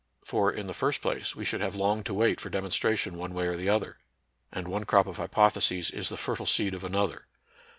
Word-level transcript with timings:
For, 0.25 0.51
in 0.51 0.65
the 0.65 0.73
first 0.73 0.99
place, 0.99 1.35
we 1.35 1.45
should 1.45 1.61
have 1.61 1.75
long 1.75 2.01
to 2.05 2.13
wait 2.15 2.41
for 2.41 2.49
demonstration 2.49 3.19
one 3.19 3.35
way 3.35 3.45
or 3.45 3.55
the 3.55 3.69
other; 3.69 3.99
and 4.51 4.67
one 4.67 4.83
crop 4.85 5.05
of 5.05 5.17
hypotheses 5.17 5.91
is 5.91 6.09
the 6.09 6.17
fertile 6.17 6.47
seed 6.47 6.73
of 6.73 6.83
another. 6.83 7.27